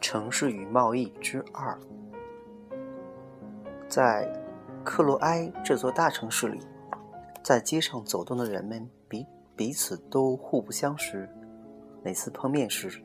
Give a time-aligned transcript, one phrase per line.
[0.00, 1.78] 城市与贸易之二，
[3.86, 4.26] 在
[4.82, 6.58] 克罗埃这座大城市里，
[7.42, 11.28] 在街上走动的人们彼彼此都互不相识。
[12.02, 13.02] 每次碰面时，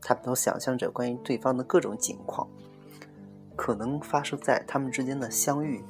[0.00, 2.48] 他们都想象着关于对方的各种情况，
[3.54, 5.84] 可能发生在他们之间的相遇、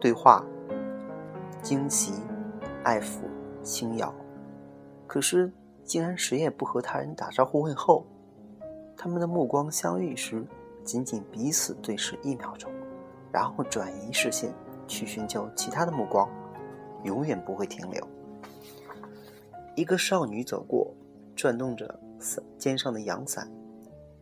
[0.00, 0.44] 对话、
[1.62, 2.14] 惊奇、
[2.82, 3.20] 爱抚、
[3.62, 4.12] 轻咬。
[5.06, 5.52] 可是，
[5.84, 8.04] 竟然谁也不和他人打招呼问候。
[9.02, 10.46] 他们的目光相遇时，
[10.84, 12.70] 仅仅彼此对视一秒钟，
[13.32, 14.54] 然后转移视线
[14.86, 16.30] 去寻求其他的目光，
[17.02, 18.08] 永远不会停留。
[19.74, 20.88] 一个少女走过，
[21.34, 21.98] 转动着
[22.56, 23.50] 肩上的阳伞，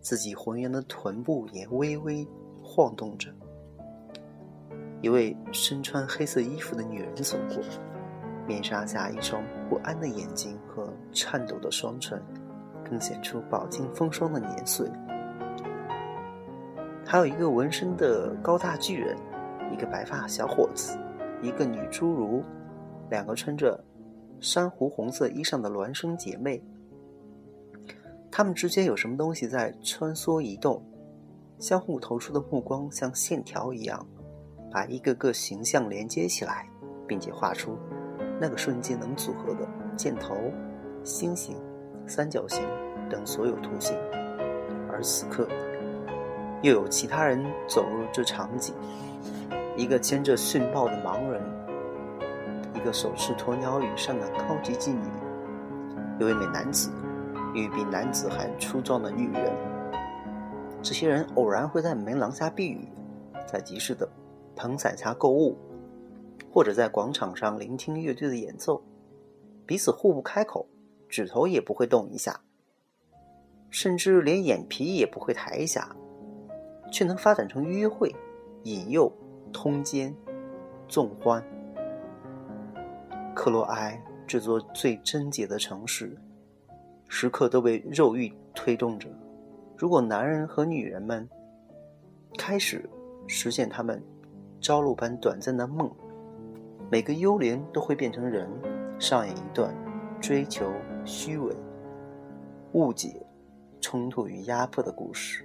[0.00, 2.26] 自己浑圆的臀部也微微
[2.62, 3.30] 晃动着。
[5.02, 7.62] 一位身穿黑色衣服的女人走过，
[8.46, 12.18] 面纱下一双不安的眼睛和颤抖的双唇。
[12.90, 14.90] 更显出饱经风霜的年岁。
[17.06, 19.16] 还有一个纹身的高大巨人，
[19.72, 20.98] 一个白发小伙子，
[21.40, 22.42] 一个女侏儒，
[23.08, 23.82] 两个穿着
[24.40, 26.60] 珊瑚红色衣裳的孪生姐妹。
[28.30, 30.82] 他们之间有什么东西在穿梭移动，
[31.58, 34.04] 相互投出的目光像线条一样，
[34.70, 36.68] 把一个个形象连接起来，
[37.06, 37.76] 并且画出
[38.40, 40.34] 那个瞬间能组合的箭头、
[41.04, 41.56] 星星。
[42.06, 42.64] 三角形
[43.10, 43.94] 等所有图形，
[44.90, 45.46] 而此刻，
[46.62, 48.74] 又有其他人走入这场景：
[49.76, 51.42] 一个牵着训报的盲人，
[52.74, 55.02] 一个手持鸵鸟羽扇的高级妓女，
[56.20, 56.90] 一位美男子，
[57.52, 59.52] 与比男子还粗壮的女人。
[60.80, 62.88] 这些人偶然会在门廊下避雨，
[63.46, 64.08] 在集市的
[64.54, 65.58] 棚伞下购物，
[66.50, 68.82] 或者在广场上聆听乐队的演奏，
[69.66, 70.66] 彼此互不开口。
[71.08, 72.40] 指头也不会动一下，
[73.70, 75.94] 甚至连眼皮也不会抬一下，
[76.92, 78.14] 却能发展成约会、
[78.64, 79.10] 引诱、
[79.52, 80.14] 通奸、
[80.88, 81.42] 纵欢。
[83.34, 86.16] 克罗埃这座最贞洁的城市，
[87.08, 89.08] 时刻都被肉欲推动着。
[89.76, 91.26] 如果男人和女人们
[92.36, 92.88] 开始
[93.26, 94.02] 实现他们
[94.60, 95.90] 朝露般短暂的梦，
[96.90, 98.46] 每个幽灵都会变成人，
[98.98, 99.74] 上演一段
[100.20, 100.70] 追求。
[101.02, 101.56] 虚伪、
[102.72, 103.24] 误解、
[103.80, 105.44] 冲突与压迫的故事，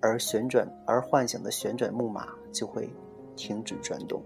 [0.00, 2.90] 而旋转而幻想的旋转木马就会
[3.36, 4.22] 停止转动。